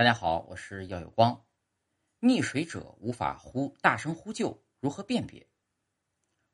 [0.00, 1.44] 大家好，我是耀有光。
[2.22, 5.46] 溺水者无法呼大声呼救，如何辨别？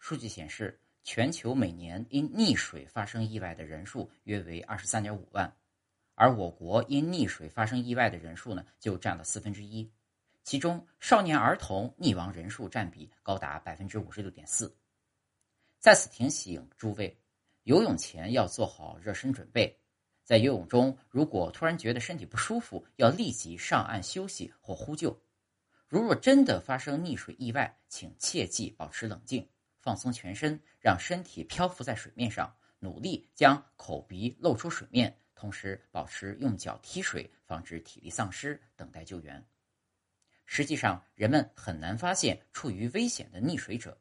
[0.01, 5.57] 数据显示，全球每年因溺水发生意外的人数约为二十三点五万，
[6.17, 9.89] 而我国因溺水发生意外的人数呢，就占了四分之一。
[10.43, 14.77] 其中，少年儿童溺亡人数占比高达百分之五十六点四。
[15.79, 17.17] 在此提醒诸位，
[17.63, 19.81] 游泳前要做好热身准备。
[20.27, 25.17] 在游泳中，如果突然觉得身体不舒服，要立即上岸休息或呼救。
[25.87, 29.49] 如若真的发生溺水意外，请切记保持冷静，
[29.81, 39.47] 放松全身，让身体漂浮在水面上，努力将口鼻露出水面，同时保持用脚踢水，防止体力丧失，等待救援。
[40.45, 43.97] 实际上，人们很难发现处于危险的溺水者。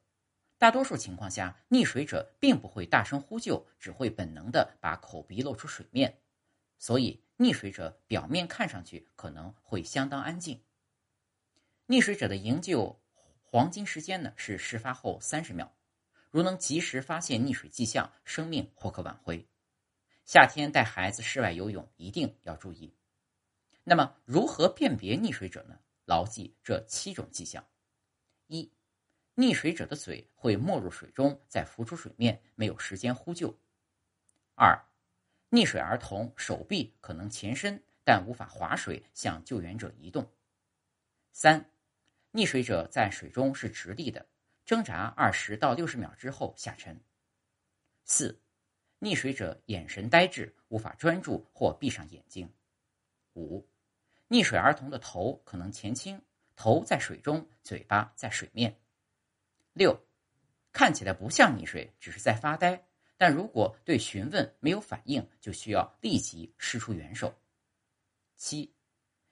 [0.66, 6.18] 大多数情况下，溺水者并不会大声呼救，只会本能的把口鼻露出水面，
[6.80, 10.60] 所以溺水者表面看上去可能会相当安静。
[11.86, 13.00] 溺水者的营救
[13.44, 15.72] 黄金时间呢是事发后三十秒，
[16.32, 19.48] 如能及时发现溺水迹象，生命或可挽回。
[20.26, 22.92] 夏天带孩子室外游泳一定要注意。
[23.84, 25.78] 那么，如何辨别溺水者呢？
[26.06, 27.64] 牢记这七种迹象：
[28.48, 28.72] 一。
[29.36, 33.54] 溺水者的嘴会没入水中，再浮出水面，没有时间呼救。
[34.56, 34.82] 二，
[35.50, 40.26] 溺水儿童手臂可能前伸，但无法划水向救援者移动。
[41.34, 41.70] 三，
[42.32, 44.26] 溺水者在水中是直立的，
[44.66, 46.98] 挣扎二十到六十秒之后下沉。
[48.06, 48.40] 四，
[49.02, 52.50] 溺水者眼神呆滞，无法专注或闭上眼睛。
[53.34, 53.68] 五，
[54.30, 56.22] 溺水儿童的头可能前倾，
[56.56, 58.80] 头在水中，嘴巴在水面。
[59.76, 60.08] 六，
[60.72, 62.88] 看起来不像溺水，只是在发呆。
[63.18, 67.38] 但如果对询问没有反应，就需要立即施出援手。
[68.38, 68.74] 七，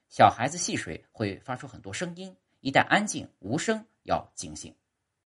[0.09, 4.75] 小孩子戏水会发出很多声音，一旦安静无声，要警醒。